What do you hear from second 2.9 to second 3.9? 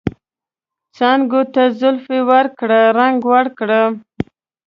رنګ ورکړه